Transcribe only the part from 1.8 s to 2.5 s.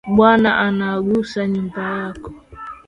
yako